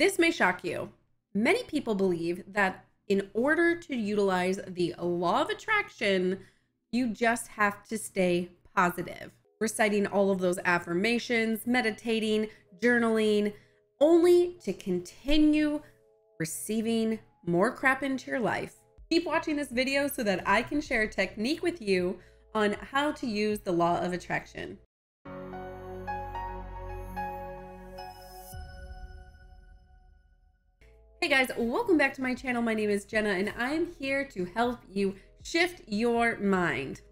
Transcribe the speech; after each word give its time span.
This 0.00 0.18
may 0.18 0.30
shock 0.30 0.64
you. 0.64 0.88
Many 1.34 1.62
people 1.64 1.94
believe 1.94 2.42
that 2.54 2.86
in 3.08 3.28
order 3.34 3.76
to 3.76 3.94
utilize 3.94 4.58
the 4.66 4.94
law 4.98 5.42
of 5.42 5.50
attraction, 5.50 6.38
you 6.90 7.08
just 7.08 7.48
have 7.48 7.84
to 7.88 7.98
stay 7.98 8.48
positive. 8.74 9.30
Reciting 9.60 10.06
all 10.06 10.30
of 10.30 10.38
those 10.38 10.58
affirmations, 10.64 11.66
meditating, 11.66 12.48
journaling, 12.80 13.52
only 14.00 14.56
to 14.64 14.72
continue 14.72 15.82
receiving 16.38 17.18
more 17.44 17.70
crap 17.70 18.02
into 18.02 18.30
your 18.30 18.40
life. 18.40 18.76
Keep 19.10 19.26
watching 19.26 19.56
this 19.56 19.68
video 19.68 20.08
so 20.08 20.22
that 20.22 20.42
I 20.48 20.62
can 20.62 20.80
share 20.80 21.02
a 21.02 21.08
technique 21.08 21.62
with 21.62 21.82
you 21.82 22.18
on 22.54 22.72
how 22.72 23.12
to 23.12 23.26
use 23.26 23.58
the 23.58 23.72
law 23.72 23.98
of 24.00 24.14
attraction. 24.14 24.78
Guys, 31.30 31.52
welcome 31.56 31.96
back 31.96 32.12
to 32.12 32.22
my 32.22 32.34
channel. 32.34 32.60
My 32.60 32.74
name 32.74 32.90
is 32.90 33.04
Jenna 33.04 33.28
and 33.28 33.54
I'm 33.56 33.92
here 34.00 34.24
to 34.30 34.46
help 34.46 34.80
you 34.92 35.14
shift 35.44 35.80
your 35.86 36.36
mind. 36.38 37.02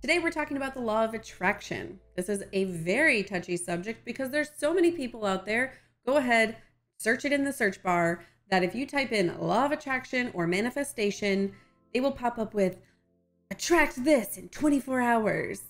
Today 0.00 0.20
we're 0.20 0.30
talking 0.30 0.56
about 0.56 0.72
the 0.72 0.80
law 0.80 1.02
of 1.02 1.14
attraction. 1.14 1.98
This 2.14 2.28
is 2.28 2.44
a 2.52 2.66
very 2.66 3.24
touchy 3.24 3.56
subject 3.56 4.04
because 4.04 4.30
there's 4.30 4.52
so 4.56 4.72
many 4.72 4.92
people 4.92 5.26
out 5.26 5.46
there. 5.46 5.72
Go 6.06 6.18
ahead, 6.18 6.58
search 6.98 7.24
it 7.24 7.32
in 7.32 7.42
the 7.42 7.52
search 7.52 7.82
bar 7.82 8.24
that 8.52 8.62
if 8.62 8.72
you 8.72 8.86
type 8.86 9.10
in 9.10 9.36
law 9.40 9.64
of 9.64 9.72
attraction 9.72 10.30
or 10.32 10.46
manifestation, 10.46 11.52
they 11.92 11.98
will 11.98 12.12
pop 12.12 12.38
up 12.38 12.54
with 12.54 12.76
attract 13.50 14.04
this 14.04 14.38
in 14.38 14.48
24 14.50 15.00
hours. 15.00 15.62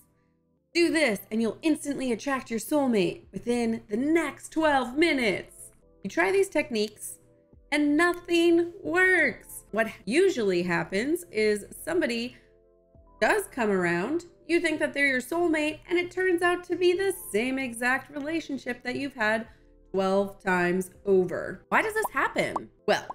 Do 0.71 0.91
this 0.91 1.21
and 1.31 1.41
you'll 1.41 1.57
instantly 1.63 2.11
attract 2.11 2.51
your 2.51 2.59
soulmate 2.59 3.23
within 3.31 3.81
the 3.89 3.97
next 3.97 4.49
12 4.49 4.95
minutes. 4.95 5.71
You 6.03 6.11
try 6.11 6.31
these 6.31 6.47
techniques 6.47 7.17
and 7.71 7.95
nothing 7.95 8.73
works. 8.83 9.63
What 9.71 9.87
usually 10.05 10.63
happens 10.63 11.25
is 11.31 11.65
somebody 11.83 12.35
does 13.21 13.47
come 13.47 13.69
around, 13.69 14.25
you 14.47 14.59
think 14.59 14.79
that 14.79 14.93
they're 14.93 15.07
your 15.07 15.21
soulmate, 15.21 15.79
and 15.89 15.97
it 15.97 16.11
turns 16.11 16.41
out 16.41 16.63
to 16.65 16.75
be 16.75 16.93
the 16.93 17.13
same 17.31 17.57
exact 17.57 18.13
relationship 18.13 18.83
that 18.83 18.95
you've 18.95 19.13
had 19.13 19.47
12 19.91 20.43
times 20.43 20.91
over. 21.05 21.63
Why 21.69 21.81
does 21.81 21.93
this 21.93 22.05
happen? 22.11 22.69
Well, 22.87 23.05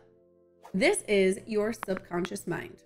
this 0.73 1.03
is 1.09 1.41
your 1.47 1.73
subconscious 1.73 2.47
mind. 2.47 2.85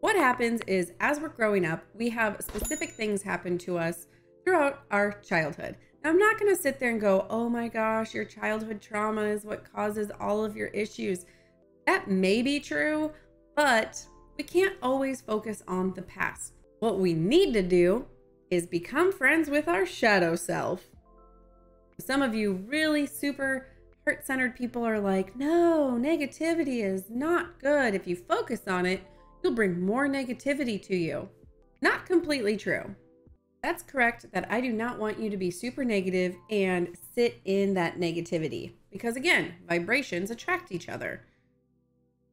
What 0.00 0.16
happens 0.16 0.60
is 0.66 0.92
as 1.00 1.20
we're 1.20 1.28
growing 1.28 1.64
up, 1.64 1.84
we 1.94 2.08
have 2.10 2.36
specific 2.40 2.90
things 2.90 3.22
happen 3.22 3.58
to 3.58 3.78
us 3.78 4.06
throughout 4.44 4.84
our 4.90 5.20
childhood. 5.20 5.76
I'm 6.06 6.18
not 6.18 6.38
going 6.38 6.54
to 6.54 6.62
sit 6.62 6.78
there 6.78 6.90
and 6.90 7.00
go, 7.00 7.26
oh 7.30 7.48
my 7.48 7.66
gosh, 7.66 8.14
your 8.14 8.24
childhood 8.24 8.80
trauma 8.80 9.22
is 9.22 9.44
what 9.44 9.72
causes 9.72 10.12
all 10.20 10.44
of 10.44 10.56
your 10.56 10.68
issues. 10.68 11.26
That 11.84 12.08
may 12.08 12.42
be 12.42 12.60
true, 12.60 13.10
but 13.56 14.06
we 14.38 14.44
can't 14.44 14.76
always 14.80 15.20
focus 15.20 15.64
on 15.66 15.94
the 15.94 16.02
past. 16.02 16.52
What 16.78 17.00
we 17.00 17.12
need 17.12 17.54
to 17.54 17.62
do 17.62 18.06
is 18.50 18.66
become 18.66 19.10
friends 19.10 19.50
with 19.50 19.66
our 19.66 19.84
shadow 19.84 20.36
self. 20.36 20.84
Some 21.98 22.22
of 22.22 22.36
you 22.36 22.52
really 22.52 23.06
super 23.06 23.66
heart 24.04 24.24
centered 24.24 24.54
people 24.54 24.86
are 24.86 25.00
like, 25.00 25.34
no, 25.34 25.98
negativity 25.98 26.84
is 26.84 27.10
not 27.10 27.58
good. 27.58 27.94
If 27.94 28.06
you 28.06 28.14
focus 28.14 28.62
on 28.68 28.86
it, 28.86 29.02
you'll 29.42 29.54
bring 29.54 29.84
more 29.84 30.06
negativity 30.06 30.80
to 30.86 30.94
you. 30.94 31.28
Not 31.82 32.06
completely 32.06 32.56
true. 32.56 32.94
That's 33.66 33.82
correct 33.82 34.26
that 34.30 34.46
I 34.48 34.60
do 34.60 34.72
not 34.72 35.00
want 35.00 35.18
you 35.18 35.28
to 35.28 35.36
be 35.36 35.50
super 35.50 35.84
negative 35.84 36.36
and 36.50 36.96
sit 37.16 37.40
in 37.46 37.74
that 37.74 37.98
negativity. 37.98 38.74
Because 38.92 39.16
again, 39.16 39.54
vibrations 39.68 40.30
attract 40.30 40.70
each 40.70 40.88
other. 40.88 41.22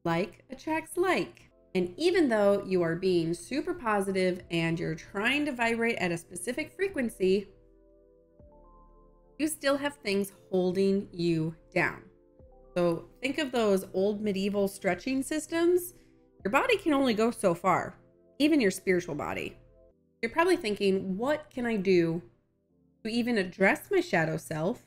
Like 0.05 0.43
attracts 0.51 0.95
like. 0.95 1.49
And 1.73 1.91
even 1.97 2.29
though 2.29 2.63
you 2.63 2.83
are 2.83 2.95
being 2.95 3.33
super 3.33 3.73
positive 3.73 4.43
and 4.51 4.79
you're 4.79 4.93
trying 4.93 5.43
to 5.47 5.51
vibrate 5.51 5.95
at 5.95 6.11
a 6.11 6.17
specific 6.19 6.71
frequency, 6.71 7.47
you 9.39 9.47
still 9.47 9.77
have 9.77 9.95
things 9.95 10.33
holding 10.51 11.07
you 11.11 11.55
down. 11.73 12.03
So 12.75 13.05
think 13.23 13.39
of 13.39 13.51
those 13.51 13.87
old 13.95 14.21
medieval 14.21 14.67
stretching 14.67 15.23
systems. 15.23 15.95
Your 16.45 16.51
body 16.51 16.77
can 16.77 16.93
only 16.93 17.15
go 17.15 17.31
so 17.31 17.55
far, 17.55 17.97
even 18.37 18.61
your 18.61 18.69
spiritual 18.69 19.15
body. 19.15 19.57
You're 20.23 20.31
probably 20.31 20.55
thinking, 20.55 21.17
what 21.17 21.49
can 21.49 21.65
I 21.65 21.75
do 21.75 22.21
to 23.03 23.11
even 23.11 23.37
address 23.37 23.89
my 23.91 23.99
shadow 23.99 24.37
self? 24.37 24.81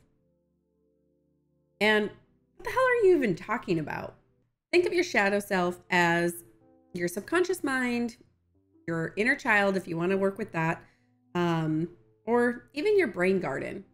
And 1.78 2.08
what 2.56 2.64
the 2.64 2.70
hell 2.70 2.82
are 2.82 3.06
you 3.06 3.16
even 3.16 3.36
talking 3.36 3.78
about? 3.78 4.14
Think 4.72 4.86
of 4.86 4.94
your 4.94 5.04
shadow 5.04 5.38
self 5.38 5.82
as 5.90 6.42
your 6.94 7.06
subconscious 7.06 7.62
mind, 7.62 8.16
your 8.88 9.12
inner 9.18 9.36
child, 9.36 9.76
if 9.76 9.86
you 9.86 9.98
want 9.98 10.10
to 10.12 10.16
work 10.16 10.38
with 10.38 10.52
that, 10.52 10.82
um, 11.34 11.86
or 12.24 12.70
even 12.72 12.96
your 12.96 13.08
brain 13.08 13.38
garden. 13.38 13.84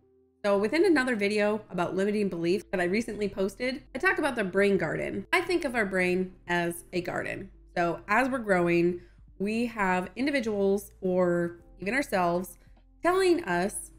So 0.45 0.57
within 0.57 0.87
another 0.87 1.17
video 1.17 1.61
about 1.71 1.97
limiting 1.97 2.29
beliefs 2.29 2.67
that 2.71 2.81
I 2.81 2.85
recently 2.85 3.29
posted, 3.29 3.83
I 3.97 3.99
talk 3.99 4.19
about 4.19 4.37
the 4.37 4.45
brain 4.45 4.79
garden. 4.79 5.27
I 5.33 5.41
think 5.41 5.65
of 5.65 5.75
our 5.75 5.87
brain 5.87 6.35
as 6.47 6.85
a 6.93 7.01
garden. 7.01 7.51
So 7.77 7.99
as 8.07 8.29
we're 8.29 8.39
growing, 8.39 9.01
we 9.43 9.67
have 9.67 10.11
individuals 10.17 10.93
or 11.01 11.59
even 11.81 11.95
ourselves 11.95 12.59
telling 13.03 13.43
us 13.45 13.91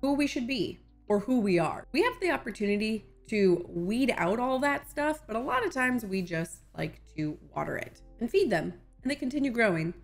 who 0.00 0.14
we 0.14 0.26
should 0.26 0.46
be 0.46 0.80
or 1.08 1.20
who 1.20 1.40
we 1.40 1.58
are. 1.58 1.86
We 1.92 2.02
have 2.02 2.14
the 2.20 2.30
opportunity 2.30 3.06
to 3.28 3.64
weed 3.68 4.14
out 4.16 4.38
all 4.38 4.58
that 4.60 4.88
stuff, 4.88 5.22
but 5.26 5.36
a 5.36 5.40
lot 5.40 5.64
of 5.66 5.72
times 5.72 6.04
we 6.04 6.22
just 6.22 6.62
like 6.76 7.00
to 7.16 7.38
water 7.54 7.76
it 7.76 8.00
and 8.20 8.30
feed 8.30 8.50
them 8.50 8.72
and 9.02 9.10
they 9.10 9.14
continue 9.14 9.50
growing, 9.50 9.94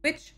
which 0.00 0.34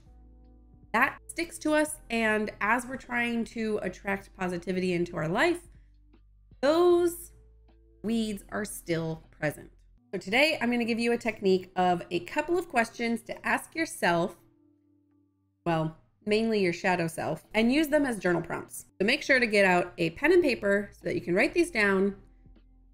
that 0.92 1.18
sticks 1.26 1.58
to 1.58 1.74
us. 1.74 1.96
And 2.10 2.50
as 2.60 2.86
we're 2.86 2.96
trying 2.96 3.44
to 3.46 3.78
attract 3.82 4.34
positivity 4.36 4.94
into 4.94 5.16
our 5.16 5.28
life, 5.28 5.60
those 6.60 7.32
weeds 8.02 8.44
are 8.50 8.64
still 8.64 9.22
present. 9.30 9.77
So 10.10 10.16
today 10.16 10.56
I'm 10.58 10.70
going 10.70 10.78
to 10.78 10.86
give 10.86 10.98
you 10.98 11.12
a 11.12 11.18
technique 11.18 11.70
of 11.76 12.02
a 12.10 12.20
couple 12.20 12.56
of 12.58 12.70
questions 12.70 13.20
to 13.22 13.46
ask 13.46 13.74
yourself, 13.74 14.36
well, 15.66 15.98
mainly 16.24 16.62
your 16.62 16.72
shadow 16.72 17.06
self, 17.06 17.44
and 17.52 17.70
use 17.70 17.88
them 17.88 18.06
as 18.06 18.18
journal 18.18 18.40
prompts. 18.40 18.86
So 18.98 19.04
make 19.04 19.22
sure 19.22 19.38
to 19.38 19.46
get 19.46 19.66
out 19.66 19.92
a 19.98 20.10
pen 20.10 20.32
and 20.32 20.42
paper 20.42 20.88
so 20.94 21.00
that 21.04 21.14
you 21.14 21.20
can 21.20 21.34
write 21.34 21.52
these 21.52 21.70
down 21.70 22.16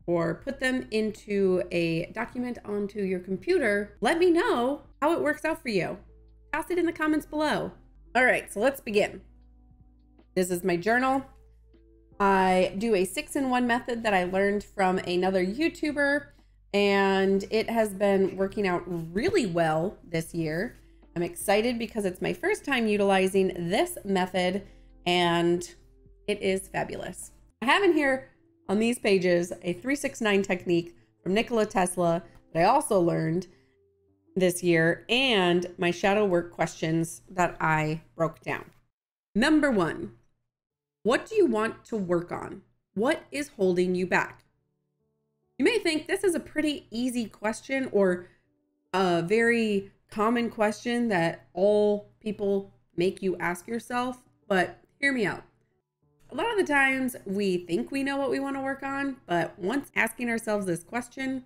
or 0.08 0.42
put 0.44 0.58
them 0.58 0.88
into 0.90 1.62
a 1.70 2.06
document 2.06 2.58
onto 2.64 3.02
your 3.02 3.20
computer. 3.20 3.96
Let 4.00 4.18
me 4.18 4.32
know 4.32 4.82
how 5.00 5.12
it 5.12 5.22
works 5.22 5.44
out 5.44 5.62
for 5.62 5.68
you. 5.68 5.96
Toss 6.52 6.68
it 6.70 6.78
in 6.78 6.86
the 6.86 6.92
comments 6.92 7.26
below. 7.26 7.70
All 8.16 8.24
right, 8.24 8.52
so 8.52 8.58
let's 8.58 8.80
begin. 8.80 9.20
This 10.34 10.50
is 10.50 10.64
my 10.64 10.76
journal. 10.76 11.24
I 12.18 12.74
do 12.76 12.96
a 12.96 13.04
six 13.04 13.36
in 13.36 13.50
one 13.50 13.68
method 13.68 14.02
that 14.02 14.14
I 14.14 14.24
learned 14.24 14.64
from 14.64 14.98
another 14.98 15.46
YouTuber 15.46 16.26
and 16.74 17.44
it 17.50 17.70
has 17.70 17.94
been 17.94 18.36
working 18.36 18.66
out 18.66 18.82
really 19.14 19.46
well 19.46 19.96
this 20.10 20.34
year. 20.34 20.76
I'm 21.14 21.22
excited 21.22 21.78
because 21.78 22.04
it's 22.04 22.20
my 22.20 22.32
first 22.32 22.64
time 22.64 22.88
utilizing 22.88 23.70
this 23.70 23.96
method 24.04 24.66
and 25.06 25.72
it 26.26 26.42
is 26.42 26.66
fabulous. 26.66 27.30
I 27.62 27.66
have 27.66 27.84
in 27.84 27.92
here 27.92 28.28
on 28.68 28.80
these 28.80 28.98
pages 28.98 29.52
a 29.62 29.72
369 29.74 30.42
technique 30.42 30.96
from 31.22 31.32
Nikola 31.32 31.64
Tesla 31.64 32.24
that 32.52 32.60
I 32.60 32.64
also 32.64 33.00
learned 33.00 33.46
this 34.34 34.64
year 34.64 35.04
and 35.08 35.66
my 35.78 35.92
shadow 35.92 36.24
work 36.24 36.50
questions 36.50 37.22
that 37.30 37.56
I 37.60 38.02
broke 38.16 38.40
down. 38.40 38.64
Number 39.36 39.70
one, 39.70 40.14
what 41.04 41.26
do 41.26 41.36
you 41.36 41.46
want 41.46 41.84
to 41.84 41.96
work 41.96 42.32
on? 42.32 42.62
What 42.94 43.22
is 43.30 43.50
holding 43.56 43.94
you 43.94 44.08
back? 44.08 44.43
You 45.56 45.64
may 45.64 45.78
think 45.78 46.08
this 46.08 46.24
is 46.24 46.34
a 46.34 46.40
pretty 46.40 46.88
easy 46.90 47.26
question 47.26 47.88
or 47.92 48.26
a 48.92 49.22
very 49.22 49.92
common 50.10 50.50
question 50.50 51.08
that 51.08 51.46
all 51.52 52.10
people 52.20 52.72
make 52.96 53.22
you 53.22 53.36
ask 53.38 53.68
yourself, 53.68 54.20
but 54.48 54.80
hear 54.98 55.12
me 55.12 55.26
out. 55.26 55.44
A 56.30 56.34
lot 56.34 56.50
of 56.50 56.56
the 56.56 56.72
times 56.72 57.14
we 57.24 57.58
think 57.58 57.92
we 57.92 58.02
know 58.02 58.16
what 58.16 58.30
we 58.30 58.40
want 58.40 58.56
to 58.56 58.62
work 58.62 58.82
on, 58.82 59.18
but 59.26 59.56
once 59.56 59.92
asking 59.94 60.28
ourselves 60.28 60.66
this 60.66 60.82
question, 60.82 61.44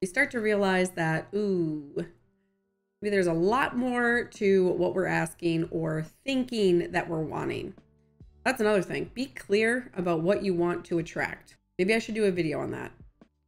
we 0.00 0.08
start 0.08 0.30
to 0.30 0.40
realize 0.40 0.90
that, 0.92 1.28
ooh, 1.34 2.06
maybe 3.02 3.10
there's 3.10 3.26
a 3.26 3.32
lot 3.34 3.76
more 3.76 4.24
to 4.24 4.68
what 4.68 4.94
we're 4.94 5.06
asking 5.06 5.64
or 5.70 6.06
thinking 6.24 6.92
that 6.92 7.10
we're 7.10 7.20
wanting. 7.20 7.74
That's 8.44 8.62
another 8.62 8.82
thing. 8.82 9.10
Be 9.12 9.26
clear 9.26 9.90
about 9.94 10.22
what 10.22 10.42
you 10.42 10.54
want 10.54 10.86
to 10.86 10.98
attract. 10.98 11.58
Maybe 11.78 11.94
I 11.94 11.98
should 11.98 12.14
do 12.14 12.24
a 12.24 12.30
video 12.30 12.60
on 12.60 12.70
that. 12.70 12.92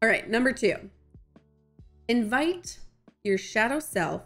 All 0.02 0.08
right, 0.08 0.31
number 0.31 0.50
two, 0.50 0.76
invite 2.08 2.79
your 3.23 3.37
shadow 3.37 3.81
self 3.81 4.23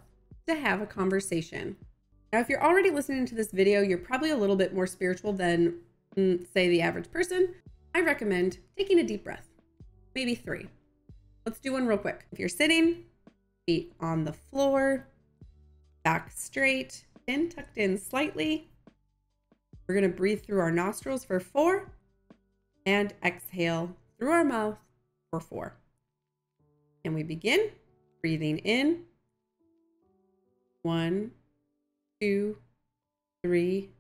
to 0.47 0.55
have 0.55 0.81
a 0.81 0.87
conversation. 0.87 1.75
Now, 2.33 2.39
if 2.39 2.49
you're 2.49 2.63
already 2.63 2.91
listening 2.91 3.27
to 3.27 3.35
this 3.35 3.51
video, 3.51 3.81
you're 3.81 3.99
probably 3.99 4.31
a 4.31 4.37
little 4.37 4.55
bit 4.55 4.73
more 4.73 4.87
spiritual 4.87 5.33
than, 5.33 5.81
mm, 6.17 6.47
say, 6.55 6.69
the 6.69 6.81
average 6.81 7.11
person. 7.11 7.57
I 7.93 8.03
recommend 8.03 8.59
taking 8.79 9.01
a 9.01 9.03
deep 9.03 9.25
breath. 9.25 9.49
maybe 10.15 10.37
three. 10.37 10.69
Let's 11.45 11.59
do 11.59 11.73
one 11.73 11.89
real 11.89 11.99
quick. 11.99 12.29
If 12.31 12.39
you're 12.39 12.49
sitting, 12.49 13.07
feet 13.67 13.93
on 13.99 14.25
the 14.25 14.33
floor, 14.33 15.09
back 16.05 16.31
straight, 16.31 17.05
chin 17.27 17.49
tucked 17.49 17.79
in 17.79 17.99
slightly. 17.99 18.71
We're 19.89 20.01
to 20.03 20.09
breathe 20.09 20.45
through 20.45 20.61
our 20.61 20.71
nostrils 20.71 21.25
for 21.25 21.41
four 21.41 21.91
and 22.87 23.13
exhale 23.25 23.97
through 24.17 24.31
our 24.31 24.45
mouth 24.45 24.79
for 25.35 25.41
four. 25.41 25.77
And 27.05 27.13
we 27.13 27.25
begin 27.25 27.71
breathing 28.21 28.59
in. 28.59 29.01
One, 30.83 31.33
two, 32.21 32.57
three, 33.43 33.91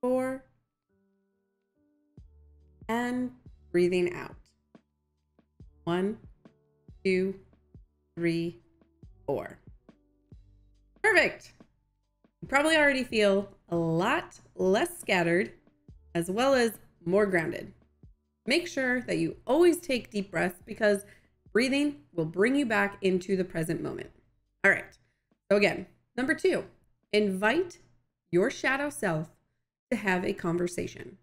four. 0.00 0.42
And 2.88 3.30
breathing 3.72 4.14
out. 4.14 4.36
One, 5.84 6.16
two, 7.04 7.34
three, 8.16 8.58
four. 9.26 9.58
Perfect. 11.02 11.52
You 12.40 12.48
probably 12.48 12.76
already 12.76 13.04
feel 13.04 13.50
a 13.68 13.76
lot 13.76 14.38
less 14.54 14.98
scattered 14.98 15.52
as 16.14 16.30
well 16.30 16.54
as 16.54 16.78
more 17.04 17.26
grounded. 17.26 17.70
Make 18.46 18.66
sure 18.66 19.00
that 19.02 19.18
you 19.18 19.36
always 19.46 19.78
take 19.78 20.10
deep 20.10 20.30
breaths 20.30 20.60
because 20.66 21.04
breathing 21.52 22.00
will 22.12 22.26
bring 22.26 22.54
you 22.54 22.66
back 22.66 22.98
into 23.00 23.36
the 23.36 23.44
present 23.44 23.82
moment. 23.82 24.10
All 24.64 24.70
right. 24.70 24.84
So, 25.50 25.56
again, 25.56 25.86
number 26.16 26.34
two, 26.34 26.64
invite 27.12 27.78
your 28.30 28.50
shadow 28.50 28.90
self 28.90 29.30
to 29.90 29.96
have 29.96 30.24
a 30.24 30.32
conversation. 30.32 31.18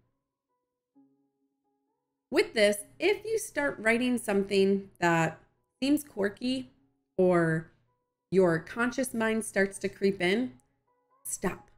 With 2.30 2.54
this, 2.54 2.78
if 2.98 3.24
you 3.24 3.38
start 3.38 3.76
writing 3.78 4.16
something 4.16 4.88
that 5.00 5.38
seems 5.82 6.02
quirky 6.02 6.70
or 7.18 7.70
your 8.30 8.58
conscious 8.58 9.12
mind 9.12 9.44
starts 9.44 9.78
to 9.80 9.88
creep 9.88 10.22
in, 10.22 10.52
stop. 11.24 11.68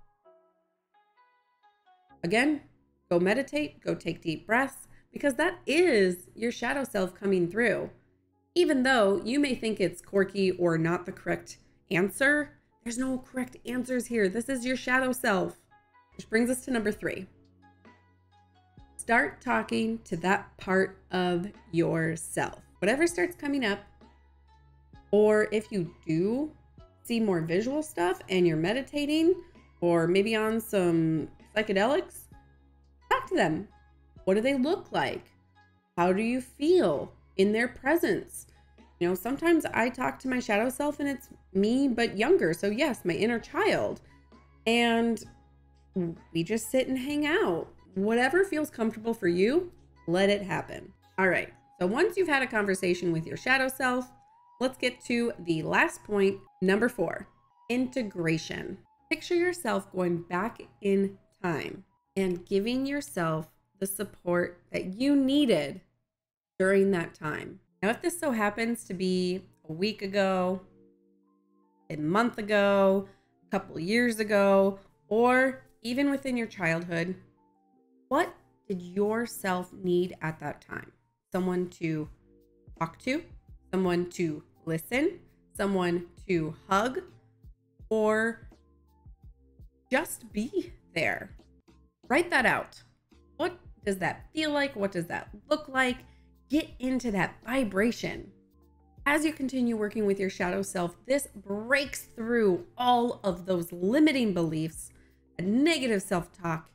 Again, 2.23 2.61
go 3.11 3.19
meditate, 3.19 3.81
go 3.81 3.94
take 3.94 4.23
deep 4.23 4.46
breaths, 4.46 4.87
because 5.14 5.34
that 5.34 5.61
is 5.64 6.26
your 6.34 6.52
shadow 6.52 6.84
self 6.84 7.14
coming 7.14 7.49
through. 7.49 7.88
Even 8.56 8.82
though 8.82 9.22
you 9.25 9.38
may 9.38 9.55
think 9.55 9.81
it's 9.81 10.02
quirky 10.02 10.50
or 10.50 10.76
not 10.76 11.06
the 11.06 11.12
correct 11.12 11.56
answer, 11.90 12.50
there's 12.82 12.99
no 12.99 13.19
correct 13.19 13.56
answers 13.64 14.06
here. 14.06 14.28
This 14.28 14.49
is 14.49 14.66
your 14.66 14.76
shadow 14.76 15.12
self. 15.12 15.56
Which 16.16 16.28
brings 16.28 16.50
us 16.50 16.64
to 16.64 16.70
number 16.70 16.93
three. 16.93 17.26
Start 18.96 19.40
talking 19.40 20.00
to 20.05 20.16
that 20.19 20.56
part 20.58 20.99
of 21.11 21.46
yourself. 21.72 22.60
Whatever 22.81 23.06
starts 23.06 23.37
coming 23.37 23.64
up, 23.64 23.81
or 25.10 25.49
if 25.52 25.70
you 25.70 25.94
do 26.06 26.50
see 27.05 27.20
more 27.20 27.40
visual 27.40 27.82
stuff 27.82 28.20
and 28.28 28.46
you're 28.46 28.56
meditating, 28.56 29.34
or 29.81 30.06
maybe 30.06 30.34
on 30.34 30.60
some 30.60 31.28
psychedelics, 31.56 32.25
talk 33.10 33.28
to 33.28 33.34
them. 33.34 33.69
What 34.24 34.34
do 34.34 34.40
they 34.40 34.54
look 34.54 34.92
like? 34.92 35.30
How 35.96 36.12
do 36.12 36.22
you 36.22 36.40
feel 36.40 37.12
in 37.36 37.52
their 37.52 37.68
presence? 37.68 38.46
You 39.00 39.08
know, 39.08 39.14
sometimes 39.14 39.64
I 39.66 39.88
talk 39.88 40.18
to 40.20 40.28
my 40.28 40.40
shadow 40.40 40.68
self 40.68 41.00
and 41.00 41.08
it's 41.08 41.28
me, 41.52 41.88
but 41.88 42.16
younger. 42.16 42.52
So, 42.52 42.68
yes, 42.68 43.04
my 43.04 43.14
inner 43.14 43.38
child. 43.38 44.00
And 44.66 45.22
we 46.32 46.42
just 46.42 46.70
sit 46.70 46.88
and 46.88 46.98
hang 46.98 47.26
out. 47.26 47.68
Whatever 47.94 48.44
feels 48.44 48.70
comfortable 48.70 49.14
for 49.14 49.28
you, 49.28 49.70
let 50.06 50.30
it 50.30 50.42
happen. 50.42 50.92
All 51.18 51.28
right. 51.28 51.52
So, 51.80 51.86
once 51.86 52.16
you've 52.16 52.28
had 52.28 52.42
a 52.42 52.46
conversation 52.46 53.12
with 53.12 53.26
your 53.26 53.36
shadow 53.36 53.68
self, 53.68 54.10
let's 54.60 54.78
get 54.78 55.04
to 55.04 55.32
the 55.40 55.62
last 55.62 56.02
point, 56.04 56.38
number 56.60 56.88
four 56.88 57.28
integration. 57.70 58.76
Picture 59.10 59.34
yourself 59.34 59.90
going 59.92 60.22
back 60.22 60.60
in 60.82 61.16
time 61.42 61.84
and 62.16 62.44
giving 62.46 62.86
yourself 62.86 63.48
the 63.80 63.86
support 63.86 64.60
that 64.72 64.94
you 64.94 65.16
needed 65.16 65.80
during 66.58 66.90
that 66.92 67.14
time. 67.14 67.60
Now, 67.82 67.90
if 67.90 68.00
this 68.00 68.18
so 68.18 68.30
happens 68.30 68.84
to 68.84 68.94
be 68.94 69.42
a 69.68 69.72
week 69.72 70.02
ago, 70.02 70.60
a 71.90 71.96
month 71.96 72.38
ago, 72.38 73.08
a 73.46 73.50
couple 73.50 73.78
years 73.78 74.20
ago, 74.20 74.78
or 75.08 75.62
even 75.82 76.10
within 76.10 76.36
your 76.36 76.46
childhood, 76.46 77.14
what 78.08 78.34
did 78.68 78.80
yourself 78.80 79.72
need 79.72 80.16
at 80.22 80.40
that 80.40 80.60
time? 80.60 80.92
Someone 81.30 81.68
to 81.70 82.08
talk 82.78 82.98
to, 83.00 83.22
someone 83.70 84.08
to 84.10 84.42
listen, 84.64 85.18
someone 85.56 86.06
to 86.26 86.54
hug, 86.68 87.00
or 87.90 88.48
just 89.90 90.32
be 90.32 90.72
there. 90.94 91.36
Write 92.08 92.30
that 92.30 92.46
out. 92.46 92.82
What 93.36 93.58
does 93.84 93.98
that 93.98 94.26
feel 94.32 94.50
like? 94.50 94.75
What 94.76 94.92
does 94.92 95.06
that 95.06 95.28
look 95.50 95.69
like? 95.69 95.98
Get 96.50 96.69
into 96.78 97.10
that 97.12 97.36
vibration. 97.44 98.31
As 99.06 99.25
you 99.25 99.32
continue 99.32 99.76
working 99.76 100.06
with 100.06 100.19
your 100.19 100.31
shadow 100.31 100.62
self, 100.62 100.96
this 101.06 101.28
breaks 101.34 102.02
through 102.02 102.64
all 102.78 103.20
of 103.22 103.44
those 103.44 103.70
limiting 103.70 104.32
beliefs, 104.32 104.90
negative 105.38 106.02
self 106.02 106.32
talk, 106.32 106.70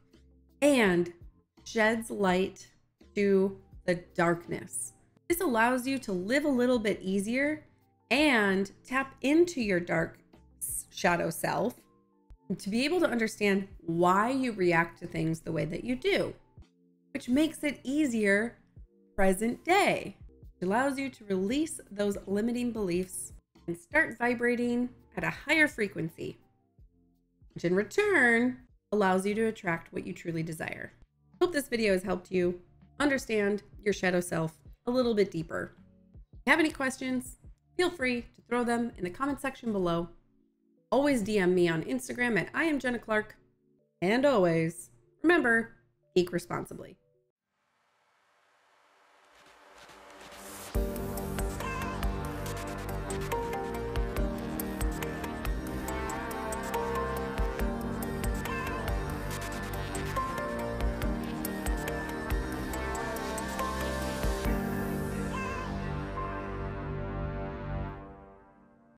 and 0.61 1.11
sheds 1.63 2.11
light 2.11 2.67
to 3.15 3.57
the 3.85 3.95
darkness. 4.15 4.93
This 5.27 5.41
allows 5.41 5.87
you 5.87 5.97
to 5.99 6.11
live 6.11 6.45
a 6.45 6.49
little 6.49 6.79
bit 6.79 7.01
easier 7.01 7.65
and 8.11 8.71
tap 8.85 9.15
into 9.21 9.61
your 9.61 9.79
dark 9.79 10.19
shadow 10.91 11.29
self 11.29 11.75
to 12.57 12.69
be 12.69 12.83
able 12.85 12.99
to 12.99 13.09
understand 13.09 13.67
why 13.85 14.29
you 14.31 14.51
react 14.51 14.99
to 14.99 15.07
things 15.07 15.39
the 15.39 15.51
way 15.51 15.65
that 15.65 15.83
you 15.83 15.95
do, 15.95 16.33
which 17.11 17.29
makes 17.29 17.63
it 17.63 17.79
easier 17.83 18.57
present 19.15 19.63
day. 19.63 20.15
It 20.59 20.65
allows 20.65 20.97
you 20.97 21.09
to 21.09 21.25
release 21.25 21.79
those 21.91 22.17
limiting 22.27 22.71
beliefs 22.71 23.33
and 23.67 23.77
start 23.77 24.17
vibrating 24.17 24.89
at 25.15 25.23
a 25.23 25.29
higher 25.29 25.67
frequency, 25.67 26.37
which 27.53 27.65
in 27.65 27.75
return 27.75 28.57
allows 28.91 29.25
you 29.25 29.35
to 29.35 29.45
attract 29.45 29.93
what 29.93 30.05
you 30.05 30.13
truly 30.13 30.43
desire. 30.43 30.93
Hope 31.41 31.53
this 31.53 31.67
video 31.67 31.93
has 31.93 32.03
helped 32.03 32.31
you 32.31 32.59
understand 32.99 33.63
your 33.83 33.93
shadow 33.93 34.19
self 34.19 34.57
a 34.87 34.91
little 34.91 35.13
bit 35.13 35.31
deeper. 35.31 35.73
If 36.33 36.39
you 36.45 36.51
have 36.51 36.59
any 36.59 36.71
questions, 36.71 37.37
feel 37.77 37.89
free 37.89 38.21
to 38.21 38.41
throw 38.47 38.63
them 38.63 38.91
in 38.97 39.03
the 39.03 39.09
comment 39.09 39.39
section 39.39 39.71
below 39.71 40.09
Always 40.91 41.21
DM 41.21 41.53
me 41.53 41.67
on 41.67 41.83
Instagram 41.83 42.39
at 42.39 42.49
I 42.51 42.63
am 42.63 42.79
Jenna 42.79 42.97
Clark. 42.97 43.35
And 44.01 44.25
always 44.25 44.89
remember, 45.21 45.75
geek 46.19 46.33
responsibly. 46.33 46.97